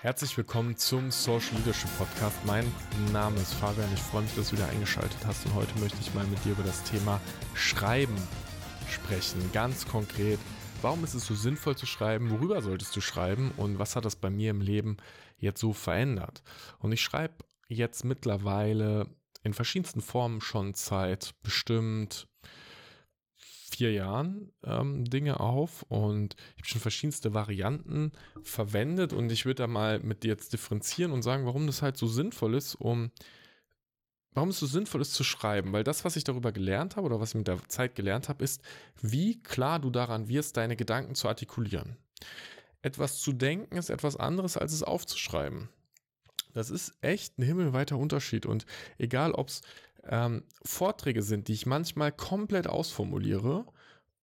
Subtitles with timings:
[0.00, 2.36] Herzlich willkommen zum Social Leadership Podcast.
[2.46, 2.72] Mein
[3.12, 3.92] Name ist Fabian.
[3.92, 5.44] Ich freue mich, dass du wieder eingeschaltet hast.
[5.44, 7.20] Und heute möchte ich mal mit dir über das Thema
[7.54, 8.14] Schreiben
[8.88, 9.50] sprechen.
[9.52, 10.38] Ganz konkret.
[10.82, 12.30] Warum ist es so sinnvoll zu schreiben?
[12.30, 13.50] Worüber solltest du schreiben?
[13.56, 14.98] Und was hat das bei mir im Leben
[15.36, 16.44] jetzt so verändert?
[16.78, 17.34] Und ich schreibe
[17.66, 19.08] jetzt mittlerweile
[19.42, 22.28] in verschiedensten Formen schon seit bestimmt
[23.78, 28.10] vier Jahren ähm, Dinge auf und ich habe schon verschiedenste Varianten
[28.42, 31.96] verwendet und ich würde da mal mit dir jetzt differenzieren und sagen, warum das halt
[31.96, 33.12] so sinnvoll ist, um
[34.32, 37.20] warum es so sinnvoll ist zu schreiben, weil das, was ich darüber gelernt habe oder
[37.20, 38.62] was ich mit der Zeit gelernt habe, ist,
[39.00, 41.96] wie klar du daran wirst, deine Gedanken zu artikulieren.
[42.82, 45.68] Etwas zu denken ist etwas anderes, als es aufzuschreiben.
[46.52, 48.44] Das ist echt ein himmelweiter Unterschied.
[48.44, 48.66] Und
[48.98, 49.62] egal, ob es
[50.08, 53.66] ähm, Vorträge sind, die ich manchmal komplett ausformuliere,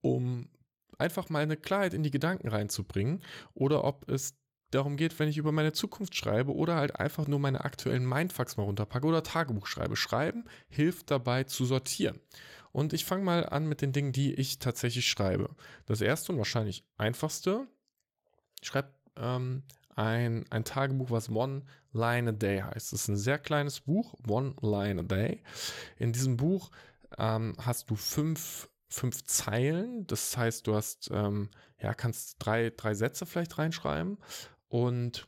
[0.02, 0.49] um
[0.98, 3.21] einfach mal eine Klarheit in die Gedanken reinzubringen,
[3.53, 4.35] oder ob es
[4.71, 8.57] darum geht, wenn ich über meine Zukunft schreibe oder halt einfach nur meine aktuellen Mindfucks
[8.57, 9.95] mal runterpacke oder Tagebuch schreibe.
[9.95, 12.20] Schreiben hilft dabei zu sortieren.
[12.71, 15.55] Und ich fange mal an mit den Dingen, die ich tatsächlich schreibe.
[15.85, 17.67] Das erste und wahrscheinlich einfachste,
[18.62, 19.63] ich schreibe ähm,
[19.96, 22.93] ein, ein Tagebuch, was One Line a Day heißt.
[22.93, 25.41] Das ist ein sehr kleines Buch, One Line a Day.
[25.98, 26.71] In diesem Buch
[27.18, 30.05] ähm, hast du fünf, fünf Zeilen.
[30.07, 31.49] Das heißt, du hast, ähm,
[31.82, 34.18] ja, kannst drei, drei Sätze vielleicht reinschreiben
[34.68, 35.27] und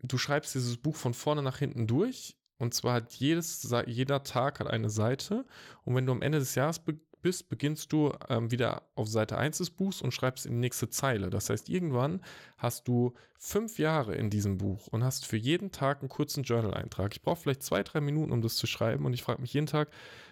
[0.00, 2.36] du schreibst dieses Buch von vorne nach hinten durch.
[2.58, 5.44] Und zwar hat jedes, jeder Tag hat eine Seite.
[5.84, 6.80] Und wenn du am Ende des Jahres
[7.26, 10.90] bist, beginnst du ähm, wieder auf Seite 1 des Buchs und schreibst in die nächste
[10.90, 11.28] Zeile.
[11.28, 12.20] Das heißt, irgendwann
[12.56, 17.16] hast du fünf Jahre in diesem Buch und hast für jeden Tag einen kurzen Journal-Eintrag.
[17.16, 19.66] Ich brauche vielleicht zwei, drei Minuten, um das zu schreiben und ich frage mich jeden
[19.66, 19.90] Tag,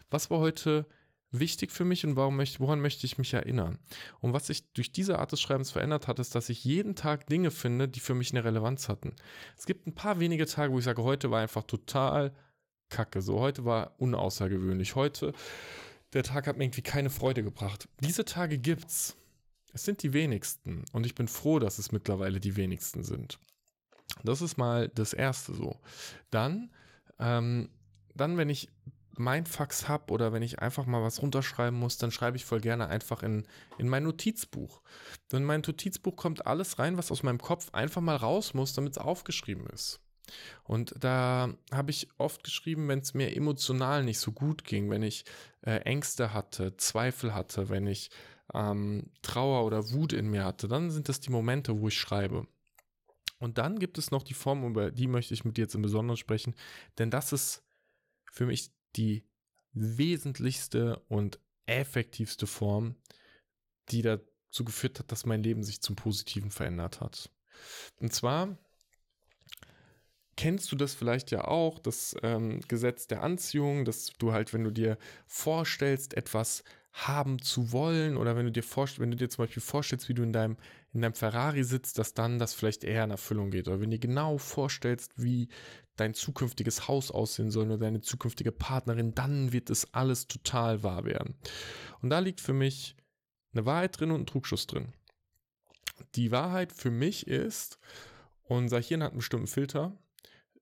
[0.09, 0.87] was war heute
[1.33, 3.81] wichtig für mich und warum möchte, woran möchte ich mich erinnern?
[4.21, 7.27] Und was sich durch diese Art des Schreibens verändert hat, ist, dass ich jeden Tag
[7.27, 9.17] Dinge finde, die für mich eine Relevanz hatten.
[9.59, 12.33] Es gibt ein paar wenige Tage, wo ich sage, heute war einfach total
[12.89, 13.21] kacke.
[13.21, 14.95] So, heute war unaußergewöhnlich.
[14.95, 15.33] Heute
[16.15, 17.89] der Tag hat mir irgendwie keine Freude gebracht.
[18.01, 19.17] Diese Tage gibt's.
[19.73, 23.41] Es sind die wenigsten und ich bin froh, dass es mittlerweile die wenigsten sind.
[24.23, 25.81] Das ist mal das erste so.
[26.31, 26.71] Dann,
[27.19, 27.69] ähm,
[28.15, 28.69] dann, wenn ich
[29.17, 32.61] mein Fax habe oder wenn ich einfach mal was runterschreiben muss, dann schreibe ich voll
[32.61, 33.47] gerne einfach in,
[33.79, 34.81] in mein Notizbuch.
[35.31, 38.75] Denn in mein Notizbuch kommt alles rein, was aus meinem Kopf einfach mal raus muss,
[38.75, 40.01] damit es aufgeschrieben ist.
[40.65, 45.03] Und da habe ich oft geschrieben, wenn es mir emotional nicht so gut ging, wenn
[45.03, 45.25] ich
[45.63, 48.11] äh, Ängste hatte, Zweifel hatte, wenn ich
[48.53, 52.47] ähm, Trauer oder Wut in mir hatte, dann sind das die Momente, wo ich schreibe.
[53.39, 55.83] Und dann gibt es noch die Form, über die möchte ich mit dir jetzt im
[55.83, 56.55] Besonderen sprechen,
[56.99, 57.63] denn das ist
[58.33, 59.25] für mich die
[59.73, 62.97] wesentlichste und effektivste Form,
[63.91, 67.31] die dazu geführt hat, dass mein Leben sich zum Positiven verändert hat.
[68.01, 68.57] Und zwar
[70.37, 74.65] kennst du das vielleicht ja auch, das ähm, Gesetz der Anziehung, dass du halt, wenn
[74.65, 79.29] du dir vorstellst, etwas haben zu wollen oder wenn du dir vorstellst, wenn du dir
[79.29, 80.57] zum Beispiel vorstellst, wie du in deinem,
[80.93, 83.67] in deinem Ferrari sitzt, dass dann das vielleicht eher in Erfüllung geht.
[83.67, 85.49] Oder wenn du dir genau vorstellst, wie
[85.97, 91.05] dein zukünftiges Haus aussehen soll oder deine zukünftige Partnerin, dann wird es alles total wahr
[91.05, 91.35] werden.
[92.01, 92.97] Und da liegt für mich
[93.53, 94.93] eine Wahrheit drin und ein Trugschuss drin.
[96.15, 97.79] Die Wahrheit für mich ist,
[98.45, 99.97] unser Hirn hat einen bestimmten Filter,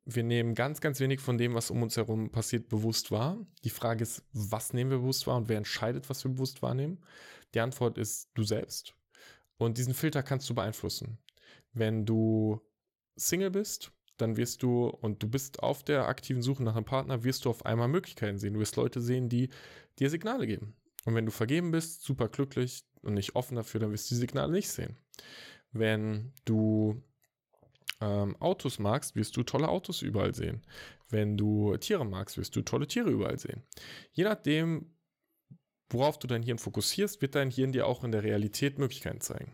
[0.04, 3.38] wir nehmen ganz, ganz wenig von dem, was um uns herum passiert, bewusst wahr.
[3.64, 6.98] Die Frage ist, was nehmen wir bewusst wahr und wer entscheidet, was wir bewusst wahrnehmen?
[7.54, 8.94] Die Antwort ist du selbst.
[9.58, 11.18] Und diesen Filter kannst du beeinflussen.
[11.72, 12.60] Wenn du
[13.16, 17.24] Single bist, dann wirst du, und du bist auf der aktiven Suche nach einem Partner,
[17.24, 18.54] wirst du auf einmal Möglichkeiten sehen.
[18.54, 19.50] Du wirst Leute sehen, die
[19.98, 20.74] dir Signale geben.
[21.04, 24.20] Und wenn du vergeben bist, super glücklich und nicht offen dafür, dann wirst du die
[24.20, 24.96] Signale nicht sehen.
[25.72, 26.71] Wenn du
[28.02, 30.62] ähm, Autos magst, wirst du tolle Autos überall sehen.
[31.08, 33.62] Wenn du Tiere magst, wirst du tolle Tiere überall sehen.
[34.12, 34.94] Je nachdem,
[35.88, 39.52] worauf du dein Hirn fokussierst, wird dein Hirn dir auch in der Realität Möglichkeiten zeigen.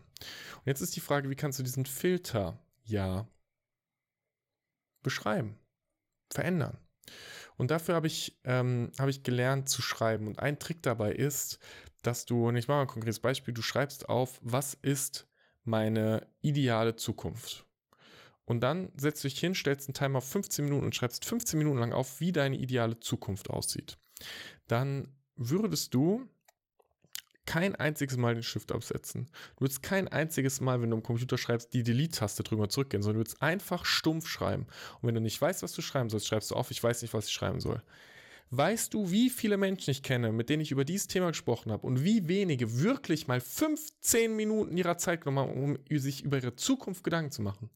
[0.55, 3.27] Und jetzt ist die Frage, wie kannst du diesen Filter ja
[5.03, 5.59] beschreiben,
[6.31, 6.77] verändern?
[7.57, 10.27] Und dafür habe ich, ähm, hab ich gelernt zu schreiben.
[10.27, 11.59] Und ein Trick dabei ist,
[12.01, 15.27] dass du, und ich mache mal ein konkretes Beispiel, du schreibst auf, was ist
[15.65, 17.68] meine ideale Zukunft?
[18.49, 21.59] Und dann setzt du dich hin, stellst einen Timer auf 15 Minuten und schreibst 15
[21.59, 23.99] Minuten lang auf, wie deine ideale Zukunft aussieht.
[24.67, 26.27] Dann würdest du
[27.45, 29.29] kein einziges Mal den Stift absetzen.
[29.57, 33.17] Du würdest kein einziges Mal, wenn du am Computer schreibst, die Delete-Taste drüber zurückgehen, sondern
[33.17, 34.65] du würdest einfach stumpf schreiben.
[34.99, 37.13] Und wenn du nicht weißt, was du schreiben sollst, schreibst du auf, ich weiß nicht,
[37.13, 37.83] was ich schreiben soll.
[38.51, 41.85] Weißt du, wie viele Menschen ich kenne, mit denen ich über dieses Thema gesprochen habe
[41.85, 46.55] und wie wenige wirklich mal 15 Minuten ihrer Zeit genommen haben, um sich über ihre
[46.55, 47.69] Zukunft Gedanken zu machen?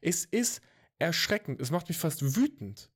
[0.00, 0.62] Es ist
[0.98, 2.90] erschreckend, es macht mich fast wütend.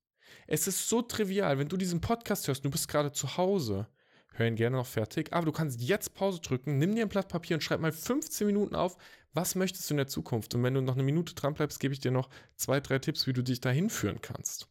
[0.47, 3.87] Es ist so trivial, wenn du diesen Podcast hörst, du bist gerade zu Hause,
[4.33, 7.27] hör ihn gerne noch fertig, aber du kannst jetzt Pause drücken, nimm dir ein Blatt
[7.27, 8.97] Papier und schreib mal 15 Minuten auf,
[9.33, 10.55] was möchtest du in der Zukunft?
[10.55, 13.27] Und wenn du noch eine Minute dran bleibst, gebe ich dir noch zwei, drei Tipps,
[13.27, 14.67] wie du dich dahin führen kannst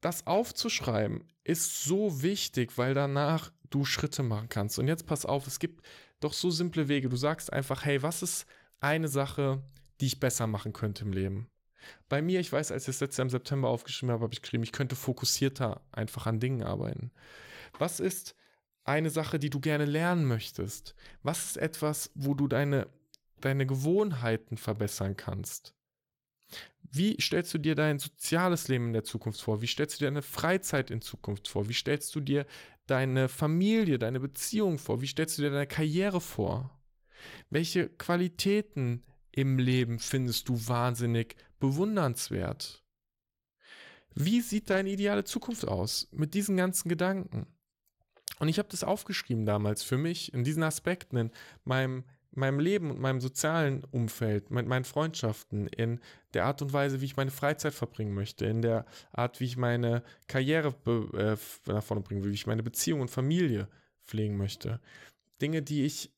[0.00, 4.78] das aufzuschreiben ist so wichtig, weil danach du Schritte machen kannst.
[4.78, 5.84] Und jetzt pass auf, es gibt
[6.20, 7.08] doch so simple Wege.
[7.08, 8.46] Du sagst einfach, hey, was ist
[8.80, 9.62] eine Sache,
[10.00, 11.48] die ich besser machen könnte im Leben?
[12.08, 14.42] Bei mir, ich weiß, als ich das letzte Jahr im September aufgeschrieben habe, habe ich
[14.42, 17.10] geschrieben, ich könnte fokussierter einfach an Dingen arbeiten.
[17.78, 18.34] Was ist
[18.84, 20.94] eine Sache, die du gerne lernen möchtest?
[21.22, 22.88] Was ist etwas, wo du deine,
[23.40, 25.74] deine Gewohnheiten verbessern kannst?
[26.92, 29.62] Wie stellst du dir dein soziales Leben in der Zukunft vor?
[29.62, 31.68] Wie stellst du dir deine Freizeit in Zukunft vor?
[31.68, 32.46] Wie stellst du dir
[32.86, 35.00] deine Familie, deine Beziehung vor?
[35.00, 36.76] Wie stellst du dir deine Karriere vor?
[37.48, 42.82] Welche Qualitäten im Leben findest du wahnsinnig bewundernswert?
[44.14, 47.46] Wie sieht deine ideale Zukunft aus mit diesen ganzen Gedanken?
[48.40, 51.30] Und ich habe das aufgeschrieben damals für mich in diesen Aspekten in
[51.64, 56.00] meinem meinem Leben und meinem sozialen Umfeld, mit meinen Freundschaften, in
[56.34, 59.56] der Art und Weise, wie ich meine Freizeit verbringen möchte, in der Art, wie ich
[59.56, 60.74] meine Karriere
[61.14, 61.36] äh,
[61.70, 63.68] nach vorne bringen will, wie ich meine Beziehung und Familie
[64.04, 64.80] pflegen möchte.
[65.42, 66.12] Dinge, die ich,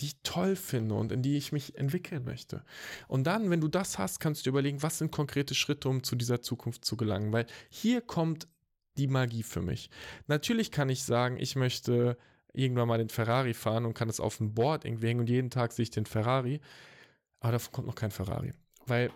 [0.00, 2.64] die ich toll finde und in die ich mich entwickeln möchte.
[3.06, 6.02] Und dann, wenn du das hast, kannst du dir überlegen, was sind konkrete Schritte, um
[6.02, 7.32] zu dieser Zukunft zu gelangen.
[7.32, 8.48] Weil hier kommt
[8.96, 9.90] die Magie für mich.
[10.26, 12.16] Natürlich kann ich sagen, ich möchte
[12.52, 15.50] irgendwann mal den Ferrari fahren und kann es auf dem Board irgendwie hängen und jeden
[15.50, 16.60] Tag sehe ich den Ferrari.
[17.40, 18.52] Aber davon kommt noch kein Ferrari.
[18.86, 19.10] Weil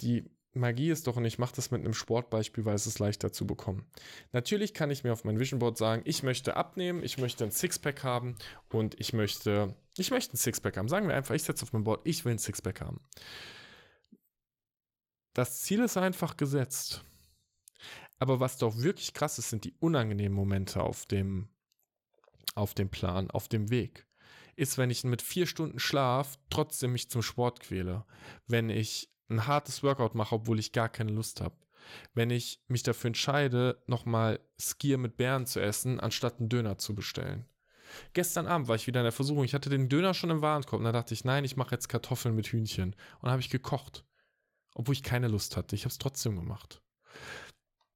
[0.00, 0.24] die
[0.56, 3.46] Magie ist doch, und ich mache das mit einem Sportbeispiel, weil es ist leichter zu
[3.46, 3.86] bekommen.
[4.32, 7.50] Natürlich kann ich mir auf mein Vision Board sagen, ich möchte abnehmen, ich möchte ein
[7.50, 8.36] Sixpack haben
[8.70, 10.88] und ich möchte, ich möchte ein Sixpack haben.
[10.88, 13.00] Sagen wir einfach, ich setze auf mein Board, ich will ein Sixpack haben.
[15.34, 17.04] Das Ziel ist einfach gesetzt.
[18.18, 21.48] Aber was doch wirklich krass ist, sind die unangenehmen Momente auf dem
[22.56, 24.06] auf dem Plan, auf dem Weg,
[24.56, 28.04] ist, wenn ich mit vier Stunden Schlaf trotzdem mich zum Sport quäle.
[28.46, 31.56] Wenn ich ein hartes Workout mache, obwohl ich gar keine Lust habe.
[32.14, 36.94] Wenn ich mich dafür entscheide, nochmal Skier mit Bären zu essen, anstatt einen Döner zu
[36.94, 37.46] bestellen.
[38.12, 39.44] Gestern Abend war ich wieder in der Versuchung.
[39.44, 41.88] Ich hatte den Döner schon im Warenkorb und da dachte ich, nein, ich mache jetzt
[41.88, 42.90] Kartoffeln mit Hühnchen.
[42.90, 44.04] Und dann habe ich gekocht.
[44.74, 45.74] Obwohl ich keine Lust hatte.
[45.74, 46.82] Ich habe es trotzdem gemacht.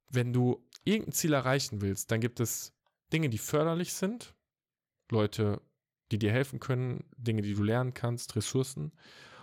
[0.09, 2.75] Wenn du irgendein Ziel erreichen willst, dann gibt es
[3.13, 4.35] Dinge, die förderlich sind
[5.11, 5.61] Leute,
[6.11, 8.93] die dir helfen können, Dinge, die du lernen kannst, Ressourcen.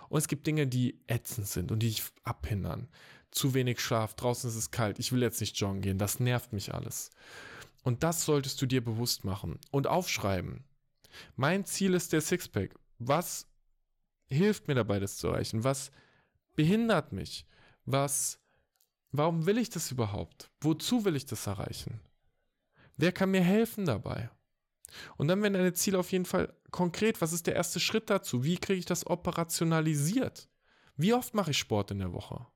[0.08, 2.88] Und es gibt Dinge, die ätzend sind und die dich abhindern.
[3.30, 6.52] Zu wenig Schlaf, draußen ist es kalt, ich will jetzt nicht joggen gehen, das nervt
[6.52, 7.10] mich alles.
[7.84, 10.64] Und das solltest du dir bewusst machen und aufschreiben.
[11.36, 12.74] Mein Ziel ist der Sixpack.
[12.98, 13.46] Was
[14.30, 15.64] hilft mir dabei, das zu erreichen?
[15.64, 15.90] Was
[16.54, 17.46] behindert mich?
[17.84, 18.40] Was,
[19.12, 20.50] warum will ich das überhaupt?
[20.60, 22.00] Wozu will ich das erreichen?
[22.96, 24.30] Wer kann mir helfen dabei?
[25.16, 27.20] Und dann werden deine Ziele auf jeden Fall konkret.
[27.20, 28.44] Was ist der erste Schritt dazu?
[28.44, 30.48] Wie kriege ich das operationalisiert?
[30.96, 32.46] Wie oft mache ich Sport in der Woche?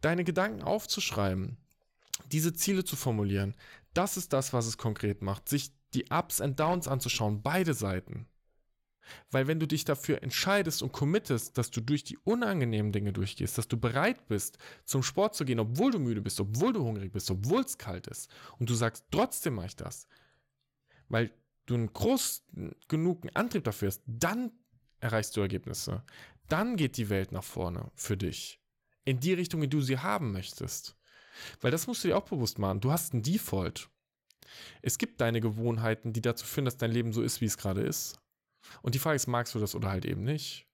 [0.00, 1.58] Deine Gedanken aufzuschreiben,
[2.26, 3.54] diese Ziele zu formulieren,
[3.94, 5.48] das ist das, was es konkret macht.
[5.48, 8.26] Sich die Ups und Downs anzuschauen, beide Seiten.
[9.30, 13.58] Weil wenn du dich dafür entscheidest und committest, dass du durch die unangenehmen Dinge durchgehst,
[13.58, 17.12] dass du bereit bist, zum Sport zu gehen, obwohl du müde bist, obwohl du hungrig
[17.12, 20.06] bist, obwohl es kalt ist, und du sagst, trotzdem mache ich das,
[21.12, 21.30] weil
[21.66, 22.44] du einen groß
[22.88, 24.50] genugen Antrieb dafür hast, dann
[24.98, 26.02] erreichst du Ergebnisse.
[26.48, 28.60] Dann geht die Welt nach vorne für dich.
[29.04, 30.96] In die Richtung, in die du sie haben möchtest.
[31.60, 32.80] Weil das musst du dir auch bewusst machen.
[32.80, 33.90] Du hast einen Default.
[34.80, 37.82] Es gibt deine Gewohnheiten, die dazu führen, dass dein Leben so ist, wie es gerade
[37.82, 38.18] ist.
[38.80, 40.66] Und die Frage ist, magst du das oder halt eben nicht?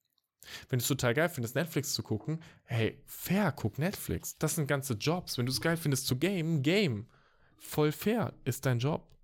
[0.68, 4.38] Wenn du es total geil findest, Netflix zu gucken, hey, fair, guck Netflix.
[4.38, 5.36] Das sind ganze Jobs.
[5.36, 7.08] Wenn du es geil findest zu game, game.
[7.56, 9.17] Voll fair ist dein Job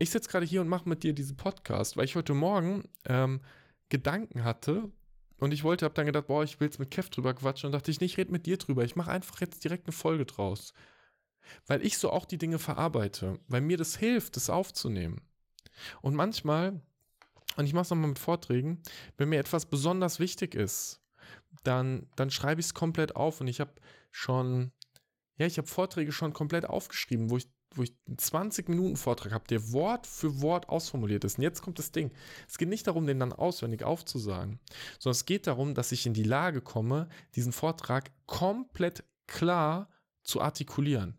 [0.00, 3.42] ich sitze gerade hier und mache mit dir diesen Podcast, weil ich heute Morgen ähm,
[3.90, 4.90] Gedanken hatte
[5.36, 7.72] und ich wollte, habe dann gedacht, boah, ich will jetzt mit Kev drüber quatschen und
[7.72, 8.82] dachte ich, nicht, ich rede mit dir drüber.
[8.82, 10.72] Ich mache einfach jetzt direkt eine Folge draus.
[11.66, 15.20] Weil ich so auch die Dinge verarbeite, weil mir das hilft, das aufzunehmen.
[16.00, 16.80] Und manchmal,
[17.56, 18.82] und ich mache es nochmal mit Vorträgen,
[19.18, 21.02] wenn mir etwas besonders wichtig ist,
[21.62, 23.72] dann, dann schreibe ich es komplett auf und ich habe
[24.10, 24.72] schon,
[25.36, 29.72] ja, ich habe Vorträge schon komplett aufgeschrieben, wo ich wo ich einen 20-Minuten-Vortrag habe, der
[29.72, 31.38] Wort für Wort ausformuliert ist.
[31.38, 32.10] Und jetzt kommt das Ding.
[32.48, 34.58] Es geht nicht darum, den dann auswendig aufzusagen,
[34.98, 39.88] sondern es geht darum, dass ich in die Lage komme, diesen Vortrag komplett klar
[40.22, 41.16] zu artikulieren.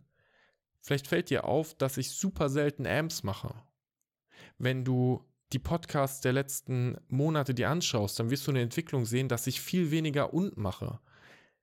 [0.81, 3.53] Vielleicht fällt dir auf, dass ich super selten Amps mache.
[4.57, 9.27] Wenn du die Podcasts der letzten Monate dir anschaust, dann wirst du eine Entwicklung sehen,
[9.27, 10.99] dass ich viel weniger und mache,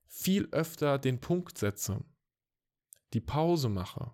[0.06, 2.04] viel öfter den Punkt setze,
[3.12, 4.12] die Pause mache,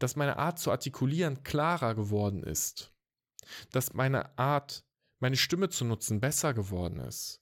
[0.00, 2.92] dass meine Art zu artikulieren klarer geworden ist,
[3.70, 4.84] dass meine Art,
[5.20, 7.40] meine Stimme zu nutzen, besser geworden ist.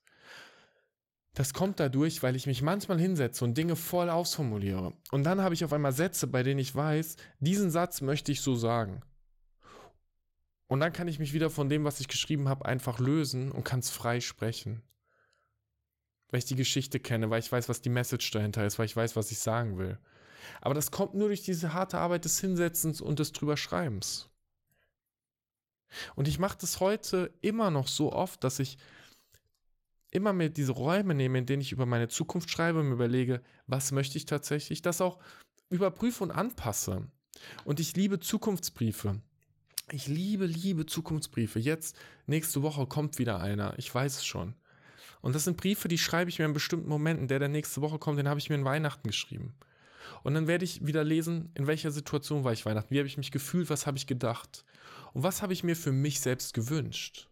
[1.34, 4.92] Das kommt dadurch, weil ich mich manchmal hinsetze und Dinge voll ausformuliere.
[5.12, 8.40] Und dann habe ich auf einmal Sätze, bei denen ich weiß, diesen Satz möchte ich
[8.40, 9.02] so sagen.
[10.66, 13.64] Und dann kann ich mich wieder von dem, was ich geschrieben habe, einfach lösen und
[13.64, 14.82] kann es frei sprechen.
[16.30, 18.96] Weil ich die Geschichte kenne, weil ich weiß, was die Message dahinter ist, weil ich
[18.96, 19.98] weiß, was ich sagen will.
[20.60, 24.28] Aber das kommt nur durch diese harte Arbeit des Hinsetzens und des Drüberschreibens.
[26.14, 28.78] Und ich mache das heute immer noch so oft, dass ich
[30.10, 33.42] immer mehr diese Räume nehme, in denen ich über meine Zukunft schreibe und mir überlege,
[33.66, 35.18] was möchte ich tatsächlich, das auch
[35.70, 37.06] überprüfe und anpasse.
[37.64, 39.20] Und ich liebe Zukunftsbriefe.
[39.90, 41.58] Ich liebe, liebe Zukunftsbriefe.
[41.58, 43.78] Jetzt, nächste Woche kommt wieder einer.
[43.78, 44.54] Ich weiß es schon.
[45.20, 47.28] Und das sind Briefe, die schreibe ich mir in bestimmten Momenten.
[47.28, 49.54] Der, der nächste Woche kommt, den habe ich mir in Weihnachten geschrieben.
[50.22, 53.18] Und dann werde ich wieder lesen, in welcher Situation war ich Weihnachten, wie habe ich
[53.18, 54.64] mich gefühlt, was habe ich gedacht
[55.12, 57.28] und was habe ich mir für mich selbst gewünscht.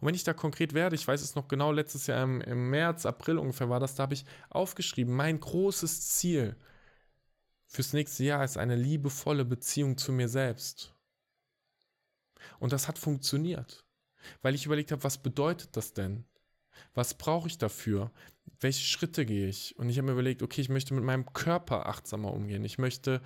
[0.00, 2.70] Und wenn ich da konkret werde, ich weiß es noch genau, letztes Jahr im, im
[2.70, 6.56] März, April ungefähr war das, da habe ich aufgeschrieben, mein großes Ziel
[7.66, 10.94] fürs nächste Jahr ist eine liebevolle Beziehung zu mir selbst.
[12.58, 13.84] Und das hat funktioniert,
[14.42, 16.24] weil ich überlegt habe, was bedeutet das denn?
[16.94, 18.10] Was brauche ich dafür?
[18.62, 19.76] Welche Schritte gehe ich?
[19.78, 22.64] Und ich habe mir überlegt, okay, ich möchte mit meinem Körper achtsamer umgehen.
[22.64, 23.20] Ich möchte,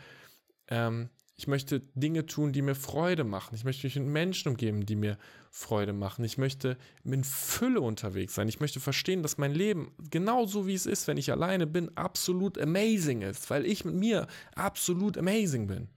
[0.69, 3.55] ähm, ich möchte Dinge tun, die mir Freude machen.
[3.55, 5.19] Ich möchte mich mit Menschen umgeben, die mir
[5.51, 6.25] Freude machen.
[6.25, 8.49] Ich möchte mit Fülle unterwegs sein.
[8.49, 12.59] Ich möchte verstehen, dass mein Leben genauso wie es ist, wenn ich alleine bin, absolut
[12.59, 15.89] amazing ist, weil ich mit mir absolut amazing bin.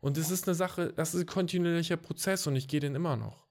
[0.00, 3.16] Und es ist eine Sache, das ist ein kontinuierlicher Prozess und ich gehe den immer
[3.16, 3.46] noch.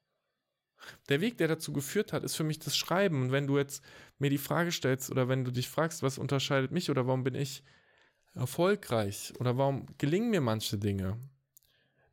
[1.10, 3.22] Der Weg, der dazu geführt hat, ist für mich das Schreiben.
[3.22, 3.84] Und wenn du jetzt
[4.20, 7.36] mir die Frage stellst oder wenn du dich fragst, was unterscheidet mich oder warum bin
[7.36, 7.64] ich
[8.34, 11.20] erfolgreich oder warum gelingen mir manche Dinge,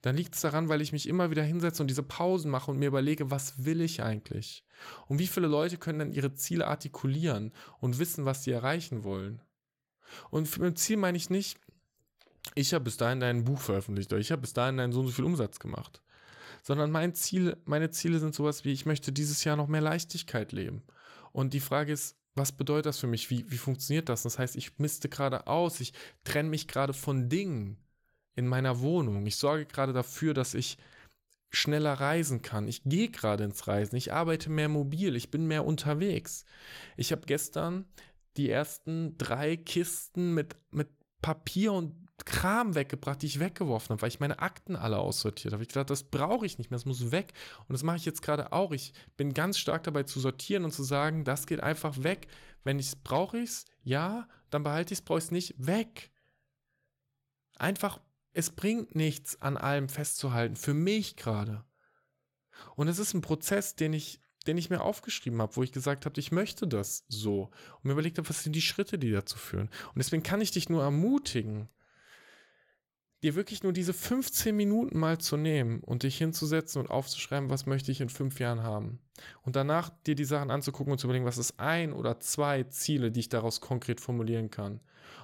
[0.00, 2.78] dann liegt es daran, weil ich mich immer wieder hinsetze und diese Pausen mache und
[2.78, 4.64] mir überlege, was will ich eigentlich?
[5.06, 9.42] Und wie viele Leute können dann ihre Ziele artikulieren und wissen, was sie erreichen wollen?
[10.30, 11.58] Und mit Ziel meine ich nicht,
[12.54, 15.06] ich habe bis dahin dein Buch veröffentlicht oder ich habe bis dahin deinen so und
[15.06, 16.00] so viel Umsatz gemacht
[16.68, 20.52] sondern mein Ziel, meine Ziele sind sowas wie, ich möchte dieses Jahr noch mehr Leichtigkeit
[20.52, 20.82] leben.
[21.32, 23.30] Und die Frage ist, was bedeutet das für mich?
[23.30, 24.24] Wie, wie funktioniert das?
[24.24, 25.94] Das heißt, ich misste gerade aus, ich
[26.24, 27.78] trenne mich gerade von Dingen
[28.34, 29.24] in meiner Wohnung.
[29.24, 30.76] Ich sorge gerade dafür, dass ich
[31.50, 32.68] schneller reisen kann.
[32.68, 33.96] Ich gehe gerade ins Reisen.
[33.96, 35.16] Ich arbeite mehr mobil.
[35.16, 36.44] Ich bin mehr unterwegs.
[36.98, 37.86] Ich habe gestern
[38.36, 40.90] die ersten drei Kisten mit, mit
[41.22, 45.62] Papier und Kram weggebracht, die ich weggeworfen habe, weil ich meine Akten alle aussortiert habe.
[45.62, 47.32] Ich gedacht, das brauche ich nicht mehr, das muss weg.
[47.66, 48.72] Und das mache ich jetzt gerade auch.
[48.72, 52.28] Ich bin ganz stark dabei zu sortieren und zu sagen, das geht einfach weg.
[52.64, 56.10] Wenn ich es brauche ich ja, dann behalte ich es, brauche ich es nicht, weg.
[57.56, 57.98] Einfach,
[58.34, 61.64] es bringt nichts, an allem festzuhalten, für mich gerade.
[62.76, 66.04] Und es ist ein Prozess, den ich, den ich mir aufgeschrieben habe, wo ich gesagt
[66.04, 67.44] habe, ich möchte das so.
[67.76, 69.68] Und mir überlegt habe, was sind die Schritte, die dazu führen.
[69.88, 71.70] Und deswegen kann ich dich nur ermutigen,
[73.22, 77.66] dir wirklich nur diese 15 Minuten mal zu nehmen und dich hinzusetzen und aufzuschreiben, was
[77.66, 79.00] möchte ich in fünf Jahren haben.
[79.42, 83.10] Und danach dir die Sachen anzugucken und zu überlegen, was ist ein oder zwei Ziele,
[83.10, 84.80] die ich daraus konkret formulieren kann.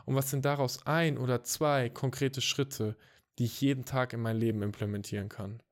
[0.07, 2.97] Und was sind daraus ein oder zwei konkrete Schritte,
[3.39, 5.63] die ich jeden Tag in mein Leben implementieren kann.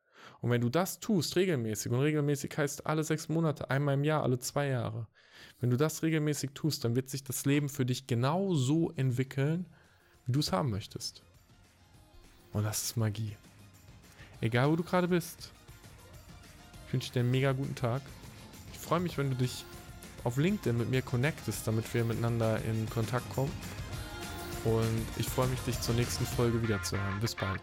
[0.40, 4.22] Und wenn du das tust, regelmäßig, und regelmäßig heißt alle sechs Monate, einmal im Jahr,
[4.22, 5.08] alle zwei Jahre,
[5.60, 9.66] wenn du das regelmäßig tust, dann wird sich das Leben für dich genau so entwickeln,
[10.26, 11.22] wie du es haben möchtest.
[12.52, 13.36] Und das ist Magie.
[14.40, 15.50] Egal, wo du gerade bist.
[16.86, 18.02] Ich wünsche dir einen mega guten Tag.
[18.72, 19.64] Ich freue mich, wenn du dich
[20.24, 23.52] auf LinkedIn mit mir connectest, damit wir miteinander in Kontakt kommen.
[24.64, 27.20] Und ich freue mich, dich zur nächsten Folge wiederzuhören.
[27.20, 27.62] Bis bald.